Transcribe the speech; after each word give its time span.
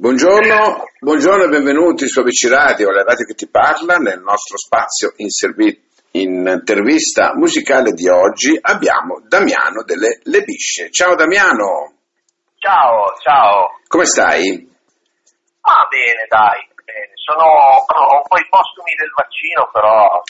Buongiorno, 0.00 0.84
buongiorno 1.00 1.42
e 1.42 1.48
benvenuti 1.48 2.06
su 2.06 2.20
ABC 2.20 2.46
Radio, 2.48 2.92
la 2.92 3.02
radio 3.02 3.26
che 3.26 3.34
ti 3.34 3.48
parla, 3.48 3.96
nel 3.96 4.20
nostro 4.20 4.56
spazio 4.56 5.12
in, 5.16 5.28
servi- 5.28 5.76
in 6.12 6.46
intervista 6.46 7.34
musicale 7.34 7.90
di 7.90 8.06
oggi 8.08 8.56
abbiamo 8.60 9.20
Damiano 9.26 9.82
delle 9.82 10.20
Le 10.22 10.42
Bisce. 10.42 10.92
Ciao 10.92 11.16
Damiano! 11.16 11.94
Ciao, 12.58 13.12
ciao! 13.20 13.80
Come 13.88 14.04
stai? 14.04 14.70
Ah, 15.62 15.88
bene, 15.90 16.26
dai, 16.28 16.68
Sono 17.24 17.44
un 17.44 18.22
po' 18.26 18.38
i 18.38 18.48
postumi 18.48 18.94
del 18.96 19.12
vaccino, 19.14 19.68
però... 19.72 20.22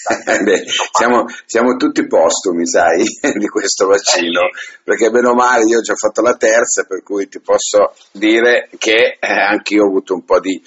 Beh, 0.42 0.64
siamo, 0.90 1.26
siamo, 1.46 1.76
tutti 1.76 2.06
postumi, 2.06 2.66
sai, 2.66 3.04
di 3.38 3.46
questo 3.48 3.86
vaccino, 3.86 4.40
eh, 4.40 4.50
sì. 4.52 4.78
perché 4.82 5.10
bene 5.10 5.28
o 5.28 5.34
male 5.34 5.64
io 5.64 5.78
ho 5.78 5.82
già 5.82 5.94
fatto 5.94 6.22
la 6.22 6.34
terza, 6.34 6.84
per 6.84 7.02
cui 7.02 7.28
ti 7.28 7.40
posso 7.40 7.94
dire 8.10 8.68
che 8.78 9.18
eh, 9.20 9.32
anche 9.32 9.74
io 9.74 9.84
ho 9.84 9.88
avuto 9.88 10.14
un 10.14 10.24
po, 10.24 10.40
di, 10.40 10.60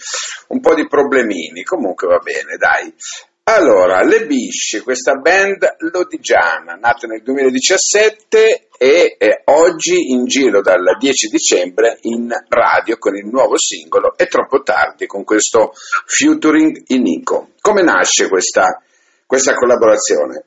un 0.50 0.62
po' 0.62 0.74
di 0.76 0.88
problemini, 0.88 1.64
comunque 1.64 2.08
va 2.08 2.20
bene, 2.20 2.56
dai. 2.58 2.94
Allora, 3.46 4.00
Le 4.04 4.26
Bisce, 4.26 4.84
questa 4.84 5.16
band 5.16 5.76
lodigiana, 5.92 6.76
nata 6.80 7.08
nel 7.08 7.22
2017 7.22 8.70
e 8.78 9.18
oggi 9.52 10.12
in 10.12 10.24
giro 10.24 10.62
dal 10.62 10.96
10 10.98 11.28
dicembre 11.28 11.98
in 12.04 12.32
radio 12.48 12.98
con 12.98 13.18
il 13.18 13.28
nuovo 13.28 13.58
singolo 13.58 14.16
È 14.16 14.28
troppo 14.28 14.62
tardi 14.62 15.08
con 15.08 15.26
questo 15.26 15.74
featuring 16.06 16.84
Inico. 16.88 17.50
Come 17.60 17.84
nasce 17.84 18.30
questa, 18.30 18.82
questa 19.28 19.56
collaborazione? 19.56 20.46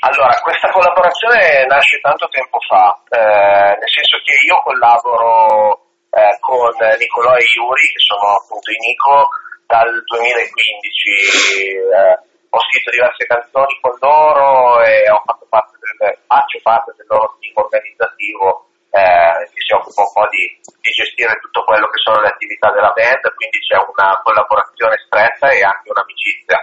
Allora, 0.00 0.32
questa 0.40 0.70
collaborazione 0.72 1.66
nasce 1.68 2.00
tanto 2.00 2.26
tempo 2.32 2.56
fa, 2.66 2.88
eh, 3.04 3.76
nel 3.76 3.92
senso 3.92 4.16
che 4.24 4.32
io 4.48 4.62
collaboro 4.64 6.08
eh, 6.08 6.40
con 6.40 6.72
Nicolò 6.96 7.36
e 7.36 7.44
Yuri, 7.44 7.84
che 7.84 8.00
sono 8.00 8.32
appunto 8.32 8.70
i 8.70 8.80
Nico, 8.80 9.28
dal 9.70 9.99
2015. 10.10 11.86
Eh, 11.86 12.18
ho 12.50 12.60
scritto 12.66 12.90
diverse 12.90 13.26
canzoni 13.30 13.78
con 13.80 13.94
loro 14.02 14.82
e 14.82 15.06
fatto 15.22 15.46
parte 15.48 15.78
del, 15.78 16.18
faccio 16.26 16.58
parte 16.62 16.90
del 16.96 17.06
loro 17.06 17.38
team 17.38 17.54
organizzativo 17.54 18.66
eh, 18.90 19.46
che 19.54 19.60
si 19.62 19.72
occupa 19.72 20.02
un 20.02 20.10
po' 20.10 20.26
di, 20.34 20.42
di, 20.82 20.90
gestire 20.90 21.38
tutto 21.38 21.62
quello 21.62 21.86
che 21.86 22.02
sono 22.02 22.18
le 22.18 22.34
attività 22.34 22.74
della 22.74 22.90
band, 22.90 23.22
quindi 23.38 23.62
c'è 23.62 23.78
una 23.78 24.18
collaborazione 24.18 24.98
stretta 25.06 25.46
e 25.54 25.62
anche 25.62 25.94
un'amicizia 25.94 26.58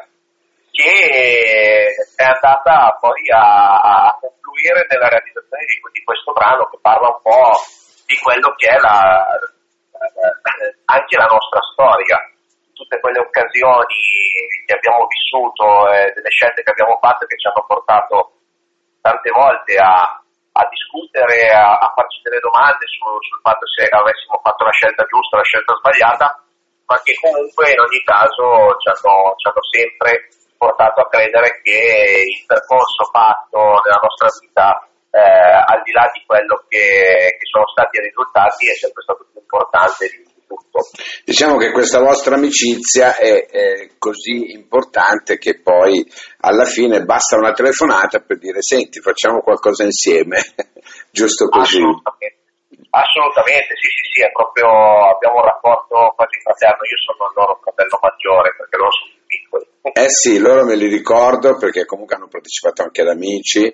che 0.75 1.87
è 2.19 2.23
andata 2.27 2.99
poi 2.99 3.23
a, 3.31 4.11
a 4.11 4.17
confluire 4.19 4.85
nella 4.91 5.07
realizzazione 5.07 5.63
di, 5.63 5.79
di, 5.95 6.03
questo 6.03 6.33
brano 6.33 6.67
che 6.67 6.77
parla 6.83 7.15
un 7.15 7.21
po' 7.23 7.55
di 8.05 8.15
quello 8.19 8.53
che 8.59 8.75
è 8.75 8.77
la, 8.77 9.23
anche 10.83 11.15
la 11.15 11.31
nostra 11.31 11.63
storia 11.71 12.19
tutte 12.77 13.01
quelle 13.01 13.19
occasioni 13.19 13.97
che 14.65 14.73
abbiamo 14.77 15.09
vissuto 15.09 15.89
e 15.89 16.13
delle 16.13 16.29
scelte 16.29 16.61
che 16.61 16.71
abbiamo 16.71 17.01
fatto 17.01 17.25
che 17.25 17.35
ci 17.35 17.47
hanno 17.49 17.65
portato 17.65 18.37
tante 19.01 19.31
volte 19.33 19.73
a, 19.81 20.05
a 20.05 20.63
discutere, 20.69 21.49
a, 21.49 21.81
a, 21.81 21.91
farci 21.97 22.21
delle 22.21 22.39
domande 22.39 22.85
su, 22.85 23.01
sul 23.25 23.41
fatto 23.41 23.65
se 23.65 23.89
avessimo 23.89 24.39
fatto 24.43 24.63
la 24.63 24.77
scelta 24.77 25.03
giusta 25.09 25.35
o 25.35 25.39
la 25.41 25.49
scelta 25.49 25.73
sbagliata, 25.73 26.27
ma 26.85 26.95
che 27.01 27.13
comunque 27.17 27.71
in 27.73 27.79
ogni 27.81 28.01
caso 28.05 28.77
ci 28.77 28.87
hanno, 28.93 29.33
ci 29.35 29.45
hanno 29.49 29.63
sempre 29.73 30.11
portato 30.57 31.01
a 31.01 31.09
credere 31.09 31.61
che 31.61 32.25
il 32.25 32.43
percorso 32.45 33.07
fatto 33.11 33.79
nella 33.81 34.01
nostra 34.01 34.27
vita, 34.41 34.67
eh, 35.11 35.21
al 35.21 35.81
di 35.83 35.91
là 35.93 36.09
di 36.11 36.21
quello 36.25 36.65
che, 36.67 37.37
che 37.39 37.45
sono 37.47 37.67
stati 37.71 37.97
i 37.97 38.05
risultati, 38.05 38.69
è 38.69 38.75
sempre 38.75 39.01
stato 39.03 39.25
più 39.31 39.39
importante 39.39 40.09
di 40.09 40.26
tutto. 40.47 40.79
Diciamo 41.23 41.57
che 41.57 41.71
questa 41.71 41.99
vostra 41.99 42.35
amicizia 42.35 43.15
è, 43.15 43.45
è, 43.45 43.89
così 43.97 44.51
importante 44.51 45.37
che 45.37 45.59
poi 45.59 46.05
alla 46.39 46.65
fine 46.65 47.03
basta 47.03 47.37
una 47.37 47.51
telefonata 47.51 48.19
per 48.19 48.37
dire 48.37 48.61
senti 48.61 49.01
facciamo 49.01 49.41
qualcosa 49.41 49.83
insieme, 49.83 50.41
giusto 51.11 51.49
così. 51.49 51.77
Assolutamente. 51.77 52.35
Assolutamente, 52.89 53.75
sì, 53.75 53.89
sì, 53.89 54.03
sì, 54.13 54.21
è 54.23 54.31
proprio, 54.31 54.67
abbiamo 55.11 55.37
un 55.37 55.45
rapporto 55.45 56.13
quasi 56.15 56.39
fraterno, 56.41 56.81
io 56.87 56.97
sono 57.03 57.29
il 57.29 57.35
loro 57.35 57.59
fratello 57.61 57.99
maggiore 58.01 58.55
perché 58.57 58.77
loro 58.77 58.91
sono 58.91 59.11
più 59.11 59.23
piccoli. 59.27 59.65
Eh 59.93 60.09
sì, 60.09 60.39
loro 60.39 60.65
me 60.65 60.75
li 60.75 60.87
ricordo 60.87 61.57
perché 61.57 61.85
comunque 61.85 62.15
hanno 62.15 62.27
partecipato 62.27 62.81
anche 62.81 63.01
ad 63.01 63.09
Amici, 63.09 63.73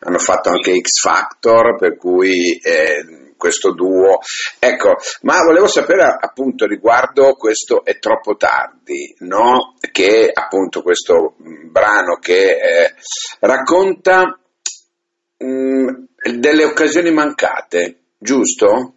hanno 0.00 0.18
fatto 0.18 0.50
anche 0.50 0.78
X 0.80 1.00
Factor, 1.02 1.76
per 1.76 1.96
cui 1.96 2.58
eh, 2.58 3.21
questo 3.42 3.72
duo. 3.72 4.20
Ecco, 4.60 4.94
ma 5.22 5.42
volevo 5.42 5.66
sapere 5.66 6.04
appunto 6.04 6.64
riguardo 6.64 7.34
questo 7.34 7.84
È 7.84 7.98
troppo 7.98 8.36
tardi, 8.36 9.16
no? 9.20 9.74
Che 9.80 10.30
appunto 10.32 10.80
questo 10.82 11.34
brano 11.38 12.18
che 12.20 12.52
eh, 12.52 12.94
racconta 13.40 14.38
mh, 15.38 16.38
delle 16.38 16.64
occasioni 16.64 17.10
mancate, 17.10 18.14
giusto? 18.16 18.94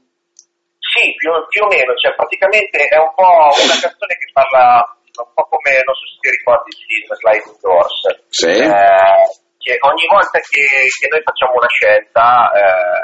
Sì, 0.78 1.12
più, 1.18 1.32
più, 1.50 1.64
o 1.64 1.68
meno, 1.68 1.96
cioè 1.98 2.14
praticamente 2.14 2.86
è 2.86 2.98
un 2.98 3.14
po' 3.16 3.50
una 3.50 3.80
canzone 3.82 4.14
che 4.14 4.30
parla 4.32 4.96
un 5.18 5.34
po' 5.34 5.48
come, 5.50 5.82
non 5.84 5.96
so 5.96 6.06
se 6.06 6.22
ti 6.22 6.30
ricordi 6.30 6.70
il 6.70 6.86
film 6.86 7.10
Sliding 7.18 7.60
Doors. 7.66 8.00
Sì. 8.30 8.54
Eh, 8.62 9.44
che 9.66 9.82
ogni 9.82 10.06
volta 10.06 10.38
che, 10.46 10.62
che, 10.94 11.10
noi 11.10 11.26
facciamo 11.26 11.58
una 11.58 11.74
scelta, 11.74 12.54
eh, 12.54 13.02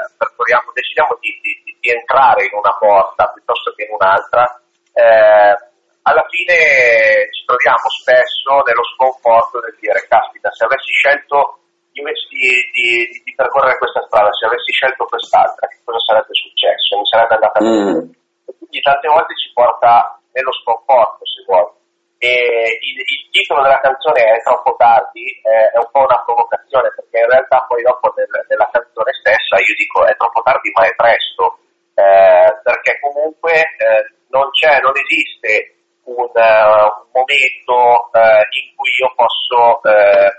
decidiamo 0.70 1.18
di, 1.18 1.34
di, 1.42 1.52
di, 1.82 1.90
entrare 1.90 2.46
in 2.46 2.54
una 2.54 2.70
porta 2.78 3.34
piuttosto 3.34 3.74
che 3.74 3.90
in 3.90 3.98
un'altra, 3.98 4.46
eh, 4.94 5.58
alla 6.06 6.26
fine 6.30 7.26
ci 7.34 7.42
troviamo 7.50 7.82
spesso 7.90 8.62
nello 8.62 8.86
sconforto 8.94 9.58
del 9.58 9.74
dire, 9.82 10.06
caspita, 10.06 10.54
se 10.54 10.62
avessi 10.62 10.94
scelto 10.94 11.66
invece 11.98 12.30
di, 12.30 12.46
di, 12.70 12.88
di, 13.26 13.32
percorrere 13.34 13.82
questa 13.82 14.06
strada, 14.06 14.30
se 14.30 14.46
avessi 14.46 14.70
scelto 14.70 15.02
quest'altra, 15.10 15.66
che 15.66 15.82
cosa 15.82 15.98
sarebbe 15.98 16.30
successo? 16.30 16.94
Mi 16.94 17.10
sarebbe 17.10 17.34
andata 17.42 17.58
bene. 17.58 17.90
Mm. 17.90 18.06
Quindi 18.54 18.78
tante 18.86 19.08
volte 19.10 19.34
ci 19.34 19.50
porta 19.50 20.14
nello 20.30 20.54
sconforto, 20.62 21.26
se 21.26 21.42
vuoi. 21.42 21.81
E 22.22 22.78
il, 22.78 22.96
il, 23.02 23.22
titolo 23.34 23.66
della 23.66 23.82
canzone 23.82 24.22
è 24.22 24.38
troppo 24.46 24.78
tardi, 24.78 25.26
eh, 25.42 25.74
è 25.74 25.78
un 25.82 25.90
po' 25.90 26.06
una 26.06 26.22
provocazione, 26.22 26.94
perché 26.94 27.18
in 27.18 27.26
realtà 27.26 27.66
poi 27.66 27.82
dopo 27.82 28.14
nel, 28.14 28.30
nella 28.46 28.70
canzone 28.70 29.10
stessa 29.18 29.58
io 29.58 29.74
dico 29.74 30.06
è 30.06 30.14
troppo 30.14 30.38
tardi 30.42 30.70
ma 30.70 30.86
è 30.86 30.94
presto, 30.94 31.58
eh, 31.98 32.46
perché 32.62 33.02
comunque 33.02 33.58
eh, 33.58 34.06
non 34.30 34.46
non 34.54 34.94
esiste 35.02 35.82
un, 36.04 36.30
uh, 36.30 36.86
un 37.02 37.10
momento 37.10 37.74
uh, 38.14 38.42
in 38.54 38.66
cui 38.78 38.90
io 39.02 39.10
posso, 39.18 39.82
uh, 39.82 40.30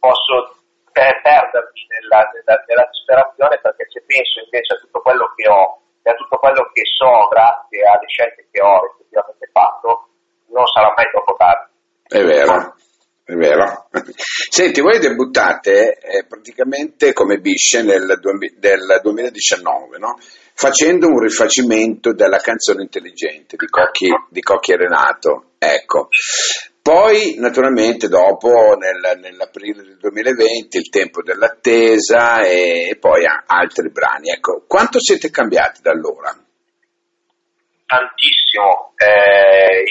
posso 0.00 0.64
perdermi 0.92 1.86
nella, 1.92 2.24
nella, 2.32 2.56
nella, 2.66 2.88
disperazione 2.88 3.60
perché 3.60 3.84
se 3.88 4.04
penso 4.04 4.40
invece 4.44 4.74
a 4.74 4.80
tutto 4.80 5.00
quello 5.00 5.32
che 5.36 5.48
ho 5.48 5.80
e 6.02 6.10
a 6.10 6.14
tutto 6.14 6.36
quello 6.36 6.68
che 6.72 6.82
so 6.84 7.28
grazie 7.28 7.84
alle 7.84 8.08
scelte 8.08 8.48
che 8.50 8.60
ho 8.60 8.80
effettivamente 8.92 9.48
fatto, 9.52 10.11
non 10.52 10.66
sarà 10.66 10.92
mai 10.94 11.06
troppo 11.10 11.34
tardi. 11.36 11.70
È 12.06 12.22
vero, 12.22 12.76
è 13.24 13.32
vero. 13.34 13.88
Senti, 14.50 14.80
voi 14.80 14.98
debuttate 14.98 15.98
eh, 15.98 16.24
praticamente 16.26 17.12
come 17.12 17.38
Bisce 17.38 17.82
nel 17.82 18.18
del 18.58 19.00
2019, 19.02 19.98
no? 19.98 20.18
facendo 20.54 21.08
un 21.08 21.18
rifacimento 21.18 22.12
della 22.12 22.38
canzone 22.38 22.82
intelligente 22.82 23.56
di 23.56 23.66
Cocchi, 23.66 24.08
di 24.28 24.40
Cocchi 24.40 24.72
e 24.72 24.76
Renato. 24.76 25.44
Ecco. 25.58 26.08
Poi, 26.82 27.36
naturalmente, 27.38 28.08
dopo, 28.08 28.74
nel, 28.76 29.18
nell'aprile 29.20 29.82
del 29.82 29.98
2020, 29.98 30.76
il 30.76 30.88
tempo 30.88 31.22
dell'attesa 31.22 32.42
e, 32.42 32.88
e 32.90 32.96
poi 32.96 33.24
altri 33.24 33.88
brani. 33.90 34.30
Ecco, 34.30 34.64
quanto 34.66 35.00
siete 35.00 35.30
cambiati 35.30 35.80
da 35.80 35.92
allora? 35.92 36.36
Tantissimo. 37.92 38.96
Eh, 38.96 39.84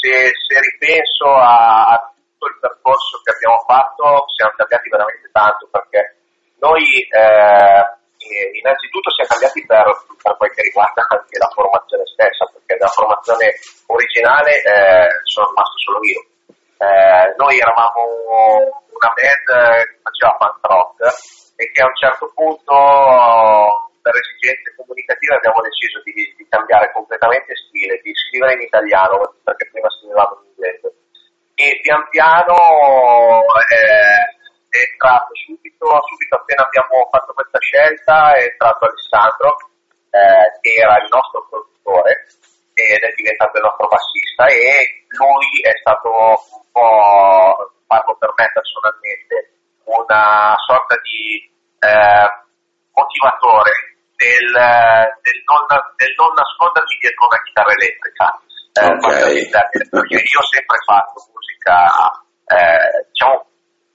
se, 0.00 0.32
se, 0.32 0.56
ripenso 0.56 1.28
a, 1.36 1.92
a, 1.92 1.96
tutto 2.00 2.48
il 2.48 2.56
percorso 2.56 3.20
che 3.20 3.36
abbiamo 3.36 3.60
fatto, 3.68 4.24
siamo 4.32 4.56
cambiati 4.56 4.88
veramente 4.88 5.28
tanto 5.28 5.68
perché 5.68 6.00
noi 6.64 6.80
eh, 7.12 7.84
innanzitutto 8.56 9.12
siamo 9.12 9.36
cambiati 9.36 9.60
per, 9.68 9.84
per, 10.16 10.32
quel 10.40 10.52
che 10.56 10.64
riguarda 10.64 11.04
anche 11.12 11.36
la 11.36 11.52
formazione 11.52 12.08
stessa, 12.08 12.48
perché 12.48 12.72
nella 12.72 12.96
formazione 12.96 13.52
originale 13.84 14.52
eh, 14.64 15.08
sono 15.28 15.52
rimasto 15.52 15.76
solo 15.76 16.00
io. 16.08 16.20
Eh, 16.80 17.26
noi 17.36 17.60
eravamo 17.60 18.00
una 18.96 19.12
band 19.12 19.48
che 19.84 20.00
faceva 20.00 20.40
punk 20.40 20.64
rock 20.64 20.98
e 21.60 21.68
che 21.68 21.80
a 21.84 21.86
un 21.86 21.96
certo 22.00 22.32
punto 22.32 23.91
per 24.02 24.12
esigenze 24.18 24.74
comunicative 24.74 25.38
abbiamo 25.38 25.62
deciso 25.62 26.02
di, 26.02 26.12
di, 26.12 26.46
cambiare 26.50 26.90
completamente 26.92 27.54
stile, 27.54 28.02
di 28.02 28.12
scrivere 28.12 28.54
in 28.54 28.66
italiano, 28.66 29.22
perché 29.42 29.70
prima 29.70 29.88
scrivevamo 29.88 30.42
in 30.42 30.50
inglese. 30.50 30.88
E 31.54 31.78
pian 31.80 32.02
piano 32.10 32.58
eh, 33.70 34.26
è 34.68 34.78
entrato 34.90 35.30
subito, 35.46 35.86
subito 35.86 36.34
appena 36.34 36.66
abbiamo 36.66 37.08
fatto 37.10 37.32
questa 37.32 37.58
scelta, 37.62 38.34
è 38.34 38.50
entrato 38.50 38.84
Alessandro, 38.84 39.56
eh, 40.10 40.58
che 40.60 40.72
era 40.74 40.98
il 40.98 41.08
nostro 41.08 41.46
produttore 41.48 42.26
ed 42.74 43.00
è 43.02 43.12
diventato 43.14 43.56
il 43.56 43.64
nostro 43.64 43.86
bassista 43.86 44.46
e 44.48 45.06
lui 45.14 45.60
è 45.62 45.72
stato 45.78 46.08
un 46.10 46.66
po', 46.72 47.72
parlo 47.86 48.16
per 48.16 48.32
me 48.34 48.50
personalmente, 48.52 49.52
una 49.84 50.56
sorta 50.66 50.96
di 51.04 51.52
eh, 51.78 52.28
motivatore 52.92 53.91
del, 54.16 54.50
del, 55.22 55.38
non, 55.46 55.62
del, 55.96 56.14
non, 56.16 56.30
nascondermi 56.32 56.96
dietro 57.00 57.26
una 57.26 57.42
chitarra 57.42 57.72
elettrica. 57.72 58.26
Eh, 58.72 58.88
okay. 58.88 59.50
Perché 59.50 60.16
io 60.16 60.40
ho 60.40 60.48
sempre 60.48 60.78
fatto 60.86 61.16
musica, 61.28 61.76
eh, 62.48 63.04
diciamo, 63.12 63.36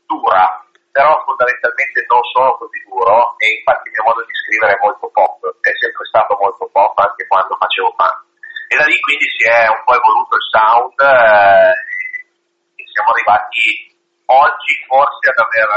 dura, 0.05 0.45
però 0.91 1.13
fondamentalmente 1.25 2.05
non 2.09 2.21
sono 2.33 2.57
così 2.57 2.81
duro 2.89 3.37
e 3.37 3.61
infatti 3.61 3.85
il 3.89 3.93
mio 3.93 4.05
modo 4.09 4.21
di 4.25 4.33
scrivere 4.33 4.73
è 4.73 4.81
molto 4.81 5.05
pop, 5.13 5.37
è 5.61 5.73
sempre 5.77 6.05
stato 6.09 6.37
molto 6.41 6.65
pop 6.73 6.97
anche 6.97 7.27
quando 7.27 7.53
facevo 7.53 7.93
punk. 7.93 8.25
E 8.67 8.75
da 8.75 8.85
lì 8.85 8.97
quindi 9.01 9.25
si 9.29 9.45
è 9.45 9.69
un 9.69 9.81
po' 9.85 9.93
evoluto 9.93 10.35
il 10.35 10.47
sound 10.49 10.97
eh, 10.97 11.73
e 12.75 12.83
siamo 12.89 13.13
arrivati 13.13 13.93
oggi 14.27 14.73
forse 14.89 15.25
ad 15.29 15.39
aver 15.39 15.69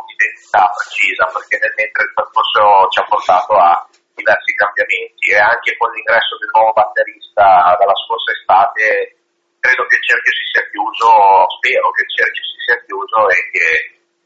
un'identità 0.00 0.70
precisa 0.74 1.24
perché 1.30 1.58
nel 1.62 1.74
mentre 1.76 2.02
il 2.04 2.14
percorso 2.14 2.62
ci 2.90 2.98
ha 2.98 3.06
portato 3.06 3.52
a 3.54 3.70
diversi 4.14 4.54
cambiamenti 4.54 5.24
e 5.30 5.38
anche 5.38 5.76
con 5.76 5.90
l'ingresso 5.90 6.38
del 6.38 6.50
nuovo 6.54 6.72
batterista 6.72 7.74
dalla 7.78 7.98
scorsa 7.98 8.30
estate 8.30 9.18
credo 9.64 9.82
che 9.88 9.96
il 9.96 10.04
cerchio 10.04 10.32
si 10.36 10.46
sia 10.52 10.64
chiuso, 10.68 11.08
spero 11.56 11.86
che 11.96 12.02
il 12.04 12.12
cerchio 12.12 12.44
si 12.44 12.58
sia 12.68 12.78
chiuso 12.84 13.18
e 13.32 13.38
che... 13.48 13.68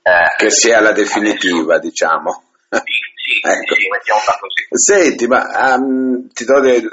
Eh, 0.02 0.28
che 0.34 0.50
sia 0.50 0.80
la 0.80 0.92
definitiva, 0.92 1.78
diciamo. 1.78 2.42
Sì, 2.68 3.00
ecco. 3.40 3.74
sì, 3.74 3.88
mettiamola 3.90 4.38
così. 4.40 4.66
Senti, 4.70 5.26
ma 5.26 5.74
um, 5.76 6.28
ti 6.32 6.44
do 6.44 6.60
del, 6.60 6.88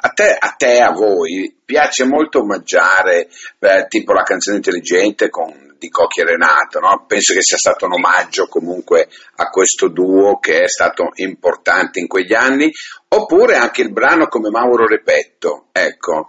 a, 0.00 0.08
te, 0.10 0.36
a 0.38 0.54
te, 0.56 0.80
a 0.80 0.92
voi, 0.92 1.54
piace 1.64 2.04
molto 2.04 2.40
omaggiare 2.40 3.28
eh, 3.58 3.86
tipo 3.88 4.12
la 4.12 4.22
canzone 4.22 4.56
intelligente 4.56 5.28
con 5.30 5.68
di 5.80 5.88
Cocchi 5.88 6.20
e 6.20 6.24
Renato, 6.24 6.78
no? 6.78 7.06
penso 7.08 7.32
che 7.32 7.42
sia 7.42 7.56
stato 7.56 7.86
un 7.86 7.94
omaggio 7.94 8.46
comunque 8.48 9.08
a 9.36 9.48
questo 9.48 9.88
duo 9.88 10.38
che 10.38 10.60
è 10.64 10.68
stato 10.68 11.08
importante 11.14 11.98
in 11.98 12.06
quegli 12.06 12.34
anni, 12.34 12.70
oppure 13.08 13.56
anche 13.56 13.80
il 13.80 13.90
brano 13.90 14.28
come 14.28 14.50
Mauro 14.50 14.86
Repetto, 14.86 15.68
ecco. 15.72 16.28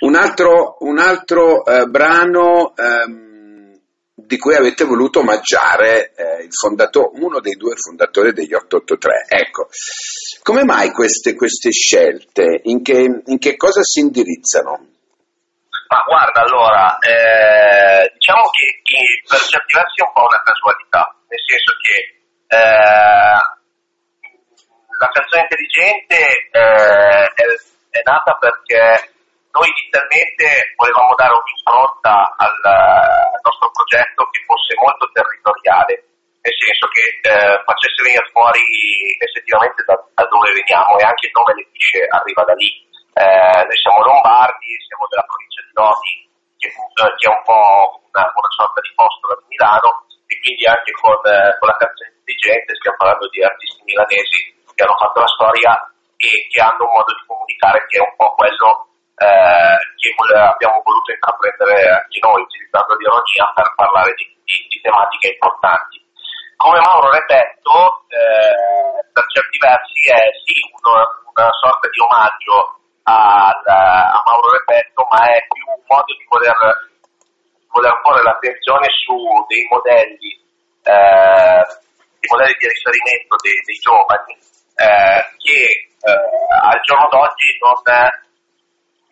Un 0.00 0.16
altro, 0.16 0.76
un 0.80 0.98
altro 0.98 1.64
eh, 1.64 1.86
brano 1.86 2.74
ehm, 2.76 3.78
di 4.14 4.36
cui 4.38 4.54
avete 4.54 4.84
voluto 4.84 5.20
omaggiare 5.20 6.12
eh, 6.14 6.29
uno 7.14 7.40
dei 7.40 7.54
due 7.54 7.74
fondatori 7.76 8.32
degli 8.32 8.54
883, 8.54 9.24
ecco. 9.28 9.68
Come 10.42 10.64
mai 10.64 10.90
queste, 10.90 11.34
queste 11.34 11.70
scelte? 11.70 12.60
In 12.64 12.82
che, 12.82 13.22
in 13.24 13.38
che 13.38 13.56
cosa 13.56 13.82
si 13.82 14.00
indirizzano? 14.00 14.86
Ma 15.90 16.04
guarda, 16.06 16.42
allora, 16.42 16.98
eh, 17.02 18.12
diciamo 18.14 18.46
che, 18.54 18.78
che, 18.86 19.02
per 19.26 19.40
certi 19.40 19.74
versi 19.74 19.98
è 19.98 20.06
un 20.06 20.12
po' 20.14 20.22
una 20.22 20.42
casualità, 20.46 21.02
nel 21.26 21.42
senso 21.42 21.72
che 21.82 21.96
eh, 22.54 23.40
la 25.00 25.08
canzone 25.10 25.42
intelligente 25.42 26.14
eh, 26.54 27.26
è, 27.26 27.44
è, 27.90 28.00
nata 28.04 28.38
perché 28.38 29.18
noi 29.50 29.66
inizialmente 29.66 30.78
volevamo 30.78 31.10
dare 31.18 31.34
un'impronta 31.34 32.38
al, 32.38 32.54
al, 32.62 33.40
nostro 33.42 33.70
progetto 33.74 34.30
che 34.30 34.46
fosse 34.46 34.78
molto 34.78 35.10
territoriale, 35.10 36.09
nel 36.40 36.56
senso 36.56 36.86
che 36.88 37.04
eh, 37.20 37.56
facesse 37.68 38.00
venire 38.00 38.24
fuori 38.32 38.64
effettivamente 39.20 39.84
da, 39.84 39.96
da, 40.16 40.24
dove 40.24 40.52
veniamo 40.56 40.96
e 40.96 41.04
anche 41.04 41.28
il 41.28 41.36
nome 41.36 41.52
Letice 41.54 42.08
arriva 42.08 42.42
da 42.48 42.56
lì. 42.56 42.70
Eh, 43.12 43.60
noi 43.60 43.78
siamo 43.80 44.00
lombardi, 44.00 44.72
siamo 44.88 45.04
della 45.10 45.26
provincia 45.28 45.60
Lodi, 45.80 46.12
che, 46.56 46.68
che 46.68 47.26
è 47.28 47.32
un 47.32 47.42
po' 47.44 48.00
una, 48.12 48.24
una, 48.24 48.52
sorta 48.56 48.80
di 48.80 48.92
posto 48.94 49.24
da 49.28 49.36
Milano, 49.48 49.90
e 50.28 50.34
quindi 50.40 50.64
anche 50.66 50.92
con, 50.92 51.16
eh, 51.24 51.56
con 51.58 51.66
la 51.68 51.78
canzone 51.80 52.12
intelligente 52.20 52.76
stiamo 52.76 52.96
parlando 53.00 53.28
di 53.28 53.40
artisti 53.42 53.82
milanesi 53.84 54.38
che 54.74 54.82
hanno 54.84 54.96
fatto 54.96 55.20
la 55.20 55.34
storia 55.34 55.72
e 56.16 56.28
che 56.48 56.60
hanno 56.60 56.84
un 56.84 56.94
modo 56.94 57.12
di 57.16 57.24
comunicare 57.26 57.84
che 57.88 57.96
è 57.96 58.04
un 58.04 58.14
po' 58.16 58.32
quello 58.36 58.68
eh, 59.20 59.76
che 59.96 60.08
abbiamo 60.36 60.80
voluto 60.84 61.12
intraprendere 61.12 61.76
anche 61.92 62.18
noi, 62.20 62.40
utilizzando 62.40 62.96
l'ironia 62.96 63.44
per 63.52 63.68
parlare 63.76 64.12
di, 64.16 64.24
di, 64.44 64.56
di 64.68 64.78
tematiche 64.80 65.36
importanti. 65.36 66.00
Come 66.60 66.76
Mauro 66.84 67.08
Repetto, 67.08 68.04
eh, 68.12 69.00
per 69.16 69.24
certi 69.32 69.56
versi 69.56 70.00
è 70.12 70.28
sì 70.44 70.60
uno, 70.76 70.92
una 71.32 71.48
sorta 71.56 71.88
di 71.88 72.00
omaggio 72.04 72.84
a, 73.08 73.48
a 73.48 74.22
Mauro 74.28 74.52
Repetto, 74.60 75.08
ma 75.08 75.24
è 75.24 75.40
più 75.48 75.64
un 75.72 75.80
modo 75.88 76.12
di 76.12 76.26
voler, 76.28 76.52
voler 77.72 78.00
porre 78.04 78.20
l'attenzione 78.20 78.92
su 78.92 79.16
dei 79.48 79.64
modelli, 79.72 80.36
eh, 80.84 81.64
dei 82.20 82.28
modelli 82.28 82.56
di 82.60 82.68
riferimento 82.68 83.40
dei, 83.40 83.56
dei 83.64 83.78
giovani 83.80 84.36
eh, 84.76 85.20
che 85.40 85.60
eh, 85.96 86.24
al 86.60 86.80
giorno 86.84 87.08
d'oggi 87.08 87.56
non, 87.56 87.72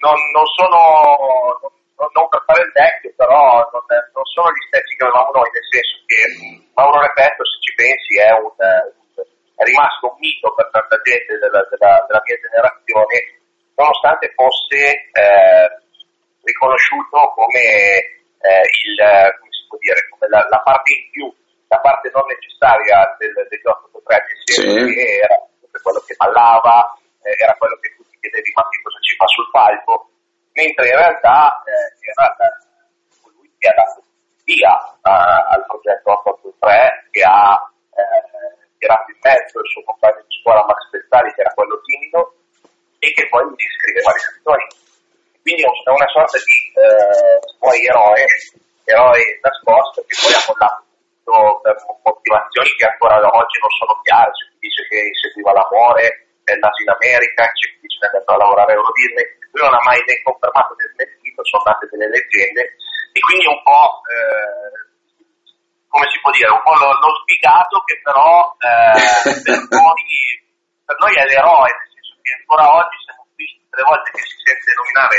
non, 0.05 0.17
non 0.37 0.47
sono, 0.53 1.65
non, 1.65 1.73
non, 1.99 2.29
per 2.31 2.43
fare 2.47 2.63
il 2.63 2.73
vecchio, 2.73 3.11
però 3.19 3.59
non, 3.75 3.83
non, 3.89 4.27
sono 4.31 4.49
gli 4.55 4.65
stessi 4.71 4.95
che 4.95 5.03
avevamo 5.03 5.35
noi, 5.35 5.51
nel 5.51 5.67
senso 5.67 5.95
che 6.07 6.21
Mauro 6.79 7.03
Repetto, 7.03 7.43
se 7.43 7.57
ci 7.59 7.73
pensi, 7.75 8.13
è, 8.23 8.31
un, 8.39 8.55
è 8.55 9.63
rimasto 9.67 10.07
un 10.07 10.17
mito 10.23 10.55
per 10.55 10.71
tanta 10.71 10.97
gente 11.03 11.35
della, 11.43 11.63
della, 11.67 12.05
della 12.07 12.23
mia 12.23 12.39
generazione 12.39 13.39
nonostante 13.79 14.35
fosse 14.35 15.07
eh, 15.15 15.67
riconosciuto 16.43 17.31
come, 17.39 17.63
eh, 18.43 18.67
il, 18.67 18.99
come 19.39 19.53
si 19.55 19.63
può 19.71 19.79
dire, 19.79 20.03
come 20.11 20.27
la, 20.35 20.43
la, 20.51 20.61
parte 20.67 20.91
in 20.99 21.11
più, 21.15 21.27
la 21.71 21.79
parte 21.79 22.11
non 22.11 22.27
necessaria 22.27 23.07
del, 23.23 23.35
883, 23.39 24.19
nel 24.19 24.43
senso 24.43 24.79
sì. 24.83 24.95
che 24.95 25.07
era 25.23 25.39
quello 25.79 26.03
che 26.03 26.15
ballava, 26.19 26.91
eh, 27.23 27.39
era 27.39 27.55
quello 27.55 27.79
che 27.79 27.95
tu 27.95 28.03
ti 28.11 28.19
chiedevi 28.19 28.51
ma 28.59 28.67
che 28.67 28.83
cosa 28.83 28.99
ci 28.99 29.15
fa 29.15 29.27
sul 29.31 29.51
palco, 29.55 30.11
mentre 30.59 30.91
in 30.91 30.97
realtà 30.99 31.63
eh, 31.63 32.11
era 32.11 32.35
colui 33.23 33.47
che 33.59 33.69
ha 33.71 33.75
dato 33.79 34.03
via 34.43 34.75
al 35.03 35.63
progetto 35.71 36.11
883, 36.11 37.15
che 37.15 37.23
ha 37.23 37.55
eh, 37.95 38.67
tirato 38.79 39.07
in 39.15 39.19
mezzo 39.23 39.61
il 39.63 39.71
suo 39.71 39.83
compagno 39.87 40.19
di 40.27 40.35
scuola 40.43 40.67
Max 40.67 40.91
Pezzali, 40.91 41.31
che 41.35 41.43
era 41.47 41.55
quello 41.55 41.79
timido, 41.87 42.35
e 42.99 43.13
che 43.15 43.29
poi 43.31 43.45
mi 43.47 43.55
scriveva 43.79 44.11
le 44.11 44.23
canzoni. 44.27 44.67
Quindi 45.43 45.63
è 45.63 45.91
una 45.95 46.11
sorta 46.11 46.37
di 46.43 46.59
eh, 46.75 47.39
poi 47.63 47.79
eroe, 47.87 48.27
eroe 48.85 49.23
nascosto 49.41 50.03
che 50.05 50.17
poi 50.19 50.35
ha 50.35 50.43
mollato 50.49 50.83
tutto 51.23 51.61
per 51.63 51.77
motivazioni 52.03 52.69
che 52.77 52.87
ancora 52.89 53.17
oggi 53.21 53.57
non 53.61 53.73
sono 53.79 53.95
chiare, 54.03 54.33
c'è 54.33 54.45
chi 54.51 54.59
dice 54.59 54.83
che 54.89 55.01
seguiva 55.23 55.53
l'amore, 55.53 56.28
è 56.53 56.59
nato 56.59 56.79
in 56.83 56.91
America, 56.91 57.45
c'è 57.53 57.67
chi 57.73 57.79
dice 57.85 57.99
che 57.99 58.07
è 58.07 58.11
andato 58.13 58.33
a 58.33 58.43
lavorare 58.43 58.73
a 58.73 58.77
Eurodisney, 58.77 59.27
lui 59.53 59.63
non 59.65 59.75
ha 59.75 59.85
mai 59.85 60.01
né 60.05 60.15
confermato 60.23 60.75
né 60.77 60.87
smentito, 60.93 61.45
sono 61.45 61.65
nate 61.67 61.89
delle 61.91 62.09
leggende 62.09 62.63
e 63.13 63.19
quindi 63.21 63.47
un 63.49 63.61
po' 63.65 64.03
eh, 64.09 64.89
come 65.89 66.07
si 66.13 66.21
può 66.21 66.31
dire, 66.31 66.53
un 66.53 66.63
po' 66.63 66.77
lo, 66.77 66.89
lo 66.93 67.11
sfigato 67.25 67.81
che 67.89 67.97
però 68.05 68.55
eh, 68.61 68.95
per, 69.43 69.59
noi, 69.73 70.05
per 70.85 70.97
noi 71.01 71.13
è 71.17 71.25
l'eroe, 71.27 71.73
che 72.23 72.33
ancora 72.37 72.65
oggi 72.77 72.97
siamo 73.09 73.25
qui 73.33 73.47
tutte 73.57 73.77
le 73.81 73.87
volte 73.89 74.09
che 74.13 74.23
si 74.23 74.37
sente 74.45 74.77
nominare 74.77 75.19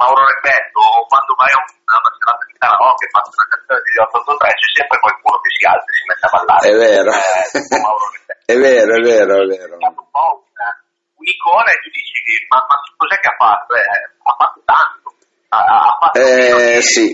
Mauro 0.00 0.24
Repetto 0.24 0.80
o 0.80 1.04
quando 1.08 1.32
vai 1.36 1.52
a 1.52 1.60
una 1.60 2.12
serata 2.16 2.44
di 2.48 2.56
karaoke 2.56 3.04
e 3.04 3.12
fatto 3.12 3.30
una 3.36 3.48
canzone 3.52 3.80
degli 3.84 4.00
883 4.00 4.48
c'è 4.48 4.70
sempre 4.80 4.98
qualcuno 5.00 5.36
che 5.40 5.50
si 5.52 5.62
alza 5.68 5.88
e 5.88 5.96
si 5.96 6.04
mette 6.08 6.24
a 6.24 6.32
ballare. 6.32 6.64
È 6.64 6.76
vero. 6.80 7.10
Eh, 7.10 7.44
è 8.48 8.56
vero, 8.56 8.90
è 8.96 9.02
vero, 9.04 9.32
è 9.40 9.46
vero. 9.46 9.74
È 9.76 9.88
un 9.92 10.08
po' 10.08 10.39
una, 11.30 11.62
un'icona 11.62 11.70
e 11.70 11.78
tu 11.78 11.88
dici 11.90 12.10
ma, 12.50 12.58
ma 12.66 12.76
cos'è 12.98 13.16
che 13.20 13.30
ha 13.30 13.36
fatto? 13.38 13.70
Eh, 13.74 14.00
ha 14.26 14.34
fatto 14.34 14.60
tanto. 14.66 15.08
Ha, 15.50 15.58
ha 15.58 15.94
fatto 15.98 16.18
eh, 16.18 16.82
sì, 16.82 17.06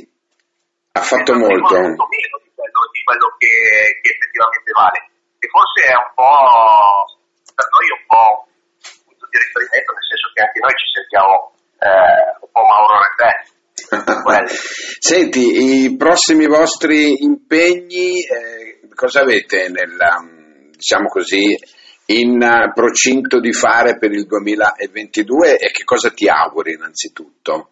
ha 0.93 1.01
fatto 1.01 1.33
molto. 1.37 1.77
molto 1.77 2.05
meno 2.09 2.37
di 2.41 2.51
quello, 2.57 2.81
di 2.93 3.03
quello 3.05 3.29
che, 3.37 3.53
che 4.01 4.11
effettivamente 4.17 4.71
vale. 4.73 4.99
E 5.37 5.47
forse 5.49 5.79
è 5.85 5.97
un 5.97 6.11
po' 6.17 7.05
per 7.53 7.67
noi 7.69 7.87
un 7.93 8.05
po' 8.09 8.29
di 9.29 9.37
riferimento, 9.37 9.93
nel 9.93 10.07
senso 10.09 10.27
che 10.33 10.41
anche 10.41 10.61
noi 10.61 10.75
ci 10.77 10.89
sentiamo 10.97 11.35
eh, 11.81 12.29
un 12.41 12.51
po' 12.53 12.65
Mauro 12.65 12.97
Reddè. 13.05 13.35
Senti, 14.99 15.85
i 15.85 15.97
prossimi 15.97 16.47
vostri 16.47 17.23
impegni, 17.23 18.25
eh, 18.25 18.81
cosa 18.95 19.21
avete 19.21 19.69
nella, 19.69 20.25
diciamo 20.73 21.09
così, 21.09 21.57
in 22.07 22.71
procinto 22.75 23.41
di 23.41 23.53
fare 23.53 23.99
per 23.99 24.13
il 24.13 24.27
2022 24.27 25.59
e 25.59 25.71
che 25.71 25.85
cosa 25.85 26.11
ti 26.11 26.29
auguri 26.29 26.75
innanzitutto? 26.75 27.71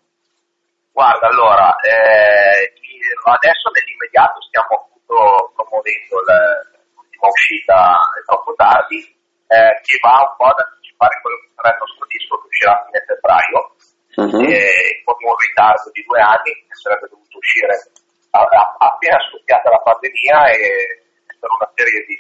Guarda, 0.91 1.29
allora, 1.29 1.75
eh, 1.83 2.73
adesso 3.31 3.71
nell'immediato 3.71 4.41
stiamo 4.43 4.75
appunto 4.79 5.53
promuovendo 5.55 6.23
l'ultima 6.95 7.29
uscita 7.29 7.99
troppo 8.27 8.55
tardi, 8.55 8.99
eh, 9.47 9.75
che 9.83 9.99
va 10.03 10.23
un 10.23 10.35
po' 10.37 10.51
ad 10.51 10.63
fare 10.97 11.21
quello 11.21 11.39
che 11.43 11.51
sarà 11.55 11.69
il 11.75 11.81
nostro 11.83 12.07
disco 12.07 12.33
che 12.39 12.47
uscirà 12.47 12.73
a 12.73 12.85
fine 12.87 13.05
febbraio, 13.05 13.59
uh-huh. 14.15 15.05
con 15.05 15.17
un 15.19 15.37
ritardo 15.37 15.87
di 15.91 16.03
due 16.07 16.21
anni 16.21 16.53
che 16.55 16.77
sarebbe 16.79 17.07
dovuto 17.11 17.37
uscire 17.39 17.75
appena 18.35 19.19
scoppiata 19.31 19.71
la 19.71 19.83
pandemia 19.83 20.39
e 20.51 20.59
per 21.39 21.51
una 21.51 21.71
serie 21.75 22.03
di 22.07 22.17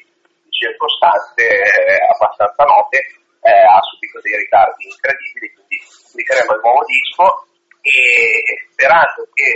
circostanze 0.54 1.42
eh, 1.42 1.98
abbastanza 2.14 2.62
note 2.64 2.98
eh, 3.44 3.50
ha 3.50 3.80
subito 3.90 4.20
dei 4.22 4.38
ritardi 4.38 4.88
incredibili, 4.88 5.52
quindi 5.52 5.76
pubblicheremo 5.82 6.54
il 6.54 6.60
nuovo 6.62 6.82
disco 6.86 7.46
e 7.84 8.40
sperando 8.72 9.28
che, 9.36 9.52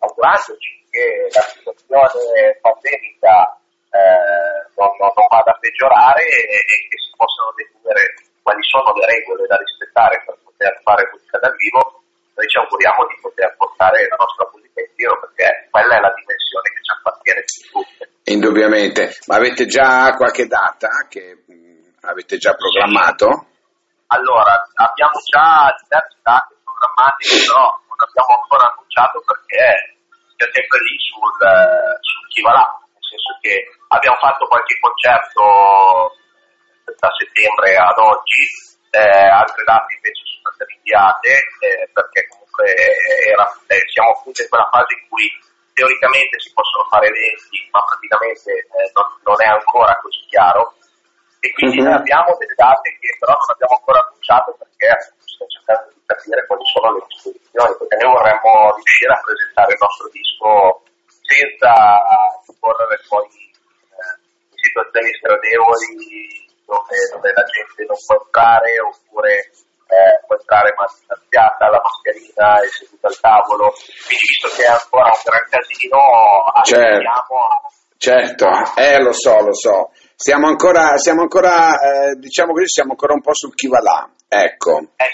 augurandoci 0.00 0.82
che 0.90 1.30
la 1.30 1.44
situazione 1.46 2.58
pandemica 2.58 3.54
eh, 3.94 4.66
non, 4.74 4.90
non, 4.98 5.10
non, 5.14 5.26
vada 5.30 5.52
a 5.54 5.58
peggiorare 5.62 6.26
e, 6.26 6.42
e, 6.42 6.88
che 6.90 6.98
si 6.98 7.14
possano 7.14 7.54
definire 7.54 8.14
quali 8.42 8.62
sono 8.66 8.90
le 8.98 9.06
regole 9.06 9.46
da 9.46 9.56
rispettare 9.56 10.22
per 10.26 10.34
poter 10.42 10.80
fare 10.82 11.08
musica 11.12 11.38
dal 11.38 11.54
vivo, 11.54 11.99
noi 12.40 12.48
ci 12.48 12.56
auguriamo 12.56 13.04
di 13.04 13.20
poter 13.20 13.52
portare 13.60 14.08
la 14.08 14.16
nostra 14.16 14.48
musica 14.48 14.80
in 14.80 14.92
giro 14.96 15.20
perché 15.20 15.68
quella 15.68 15.94
è 15.96 16.00
la 16.00 16.14
dimensione 16.16 16.66
che 16.72 16.80
ci 16.80 16.92
appartiene 16.96 17.40
più 17.44 17.60
tutte. 17.68 18.02
Indubbiamente, 18.32 19.02
ma 19.28 19.36
avete 19.36 19.68
già 19.68 20.16
qualche 20.16 20.48
data 20.48 20.88
che 21.12 21.44
mh, 21.44 22.00
avete 22.08 22.40
già 22.40 22.56
programmato? 22.56 23.28
Allora, 24.08 24.56
abbiamo 24.72 25.20
già 25.28 25.68
diverse 25.84 26.18
date 26.24 26.56
programmate, 26.64 27.20
però 27.28 27.60
non 27.60 27.98
abbiamo 28.00 28.32
ancora 28.40 28.64
annunciato 28.72 29.20
perché 29.20 30.00
siamo 30.40 30.52
sempre 30.56 30.78
lì 30.80 30.96
sul, 30.96 31.36
sul 32.00 32.24
chi 32.32 32.40
va 32.40 32.52
là, 32.56 32.66
nel 32.88 33.04
senso 33.04 33.30
che 33.44 33.54
abbiamo 33.92 34.16
fatto 34.16 34.48
qualche 34.48 34.80
concerto 34.80 35.44
da 36.88 37.10
settembre 37.20 37.76
ad 37.76 37.98
oggi, 38.00 38.42
eh, 38.90 39.28
altre 39.28 39.62
date 39.62 39.94
invece 39.94 40.29
state 40.40 40.64
rinviate 40.64 41.30
eh, 41.60 41.88
perché 41.92 42.26
comunque 42.28 42.72
era, 43.28 43.46
eh, 43.68 43.84
siamo 43.92 44.10
appunto 44.16 44.42
in 44.42 44.48
quella 44.48 44.68
fase 44.72 44.96
in 44.96 45.04
cui 45.08 45.28
teoricamente 45.72 46.40
si 46.40 46.52
possono 46.52 46.84
fare 46.88 47.08
eventi, 47.08 47.68
ma 47.70 47.80
praticamente 47.84 48.50
eh, 48.52 48.88
non, 48.92 49.06
non, 49.24 49.38
è 49.40 49.48
ancora 49.48 49.96
così 50.02 50.20
chiaro 50.28 50.74
e 51.40 51.48
quindi 51.56 51.80
uh-huh. 51.80 51.96
abbiamo 51.96 52.36
delle 52.36 52.52
date 52.52 52.96
che 53.00 53.16
però 53.16 53.32
non 53.32 53.48
abbiamo 53.48 53.74
ancora 53.80 54.00
annunciato 54.04 54.52
perché 54.60 54.92
stiamo 55.24 55.48
cercando 55.48 55.88
di 55.94 56.02
capire 56.04 56.44
quali 56.44 56.64
sono 56.68 56.88
le 56.92 57.02
disposizioni, 57.08 57.72
perché 57.80 57.96
noi 57.96 58.12
vorremmo 58.12 58.52
riuscire 58.76 59.12
a 59.14 59.22
presentare 59.24 59.72
il 59.72 59.80
nostro 59.80 60.06
disco 60.12 60.48
senza 61.24 61.72
correre 62.60 63.00
poi 63.08 63.24
eh, 63.24 64.12
in 64.52 64.60
situazioni 64.60 65.08
sgradevoli 65.16 66.50
dove, 66.66 66.96
dove, 67.14 67.32
la 67.32 67.44
gente 67.48 67.80
non 67.88 67.98
può 68.04 68.14
entrare 68.20 68.70
oppure 68.80 69.32
eh, 69.90 70.22
può 70.26 70.36
entrare 70.38 70.70
distanziata, 70.70 71.68
la 71.68 71.82
mascherina 71.82 72.62
e 72.62 72.68
seduta 72.68 73.08
al 73.08 73.18
tavolo. 73.18 73.74
Quindi 74.06 74.24
visto 74.30 74.48
che 74.54 74.64
è 74.64 74.70
ancora 74.70 75.10
un 75.10 75.20
gran 75.26 75.46
casino, 75.50 75.98
certo. 76.64 77.78
Certo, 78.00 78.48
eh 78.76 78.98
lo 79.02 79.12
so, 79.12 79.40
lo 79.42 79.52
so. 79.52 79.90
Stiamo 80.16 80.48
ancora, 80.48 80.96
siamo 80.96 81.20
ancora 81.20 81.72
eh, 81.74 82.14
diciamo 82.18 82.52
così, 82.52 82.66
siamo 82.66 82.92
ancora 82.92 83.12
un 83.12 83.20
po' 83.20 83.34
sul 83.34 83.54
chi 83.54 83.68
va 83.68 83.80
là. 83.80 84.08
Ecco, 84.26 84.92
eh 84.96 85.10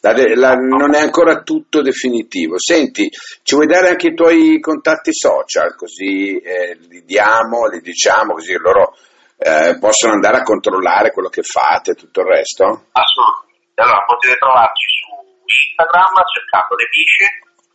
la, 0.00 0.14
la, 0.34 0.54
non 0.54 0.94
è 0.94 1.00
ancora 1.00 1.42
tutto 1.42 1.80
definitivo. 1.80 2.58
Senti, 2.58 3.08
ci 3.42 3.54
vuoi 3.54 3.66
dare 3.66 3.90
anche 3.90 4.08
i 4.08 4.14
tuoi 4.14 4.58
contatti 4.58 5.12
social, 5.12 5.76
così 5.76 6.38
eh, 6.38 6.76
li 6.88 7.04
diamo, 7.04 7.66
li 7.66 7.80
diciamo, 7.80 8.32
così 8.32 8.54
loro 8.54 8.96
eh, 9.38 9.76
possono 9.78 10.14
andare 10.14 10.38
a 10.38 10.42
controllare 10.42 11.12
quello 11.12 11.28
che 11.28 11.42
fate 11.42 11.92
e 11.92 11.94
tutto 11.94 12.20
il 12.20 12.26
resto? 12.26 12.64
Assolutamente. 12.92 13.43
Allora, 13.74 14.06
potete 14.06 14.38
trovarci 14.38 14.86
su 15.02 15.10
Instagram 15.44 16.14
cercando 16.30 16.78
le 16.78 16.86
bisce, 16.94 17.26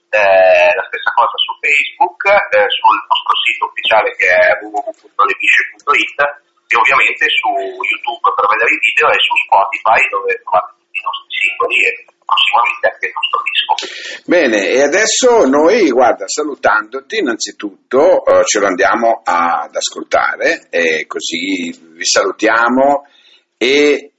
eh, 0.10 0.72
la 0.74 0.86
stessa 0.88 1.12
cosa 1.12 1.36
su 1.36 1.52
Facebook, 1.60 2.24
eh, 2.56 2.66
sul 2.72 2.98
nostro 3.04 3.36
sito 3.44 3.64
ufficiale 3.68 4.10
che 4.16 4.28
è 4.32 4.58
www.lebisce.it 4.64 6.20
e 6.70 6.76
ovviamente 6.78 7.26
su 7.30 7.50
YouTube 7.50 8.26
per 8.32 8.46
vedere 8.48 8.72
i 8.72 8.80
video 8.80 9.08
e 9.10 9.20
su 9.20 9.34
Spotify 9.44 10.00
dove 10.08 10.32
trovate 10.40 10.70
tutti 10.80 10.98
i 10.98 11.06
nostri 11.06 11.30
singoli 11.36 11.78
e 11.84 11.92
prossimamente 12.30 12.86
anche 12.88 13.06
il 13.10 13.16
nostro 13.20 13.40
disco. 13.44 13.74
Bene, 14.30 14.60
e 14.70 14.82
adesso 14.82 15.28
noi, 15.50 15.90
guarda, 15.90 16.28
salutandoti 16.28 17.18
innanzitutto 17.18 18.24
eh, 18.24 18.46
ce 18.46 18.60
lo 18.60 18.68
andiamo 18.68 19.22
ad 19.26 19.76
ascoltare 19.76 20.70
e 20.70 21.06
così 21.08 21.74
vi 21.74 22.06
salutiamo 22.06 23.04
e 23.58 24.14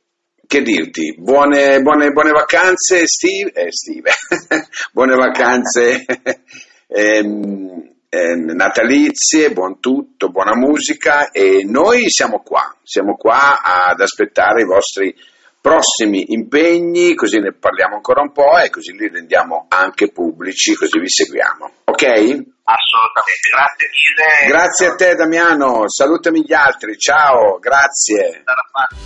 che 0.51 0.63
dirti, 0.63 1.15
buone, 1.17 1.81
buone, 1.81 2.11
buone 2.11 2.33
vacanze 2.33 3.03
estive, 3.03 3.53
eh, 3.53 3.67
estive. 3.67 4.11
buone 4.93 5.15
vacanze 5.15 6.05
ehm, 6.91 7.89
eh, 8.09 8.35
natalizie, 8.35 9.53
buon 9.53 9.79
tutto, 9.79 10.31
buona 10.31 10.57
musica 10.57 11.31
e 11.31 11.63
noi 11.65 12.11
siamo 12.11 12.41
qua, 12.41 12.77
siamo 12.83 13.15
qua 13.15 13.63
ad 13.63 14.01
aspettare 14.01 14.63
i 14.63 14.67
vostri 14.67 15.15
prossimi 15.61 16.33
impegni, 16.33 17.15
così 17.15 17.39
ne 17.39 17.53
parliamo 17.53 17.95
ancora 17.95 18.21
un 18.21 18.33
po' 18.33 18.59
e 18.59 18.71
così 18.71 18.91
li 18.97 19.09
rendiamo 19.09 19.67
anche 19.69 20.11
pubblici, 20.11 20.75
così 20.75 20.99
vi 20.99 21.09
seguiamo. 21.09 21.71
Ok? 21.85 22.43
Assolutamente, 22.71 23.49
grazie 23.51 23.89
mille. 23.91 24.53
Grazie 24.53 24.87
a 24.87 24.95
te 24.95 25.15
Damiano, 25.15 25.89
salutami 25.89 26.43
gli 26.43 26.53
altri, 26.53 26.97
ciao, 26.97 27.59
grazie. 27.59 28.45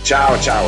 Ciao, 0.03 0.39
ciao. 0.39 0.67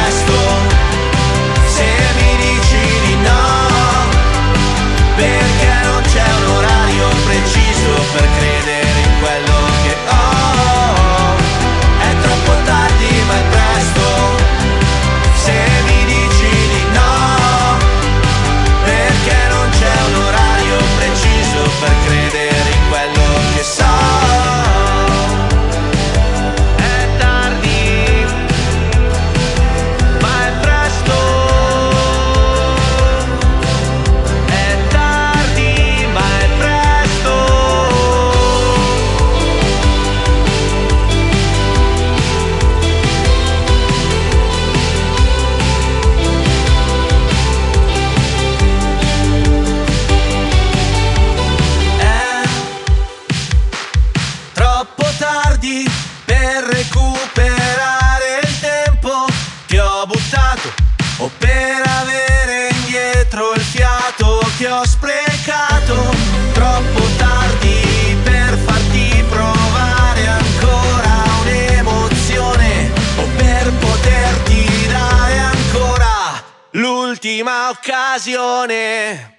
occasione. 77.71 79.33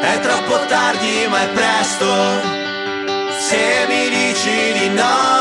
È 0.00 0.20
troppo 0.20 0.64
tardi 0.66 1.26
ma 1.28 1.42
è 1.42 1.48
presto, 1.48 2.06
se 3.38 3.86
mi 3.88 4.08
dici 4.08 4.72
di 4.78 4.88
no. 4.90 5.33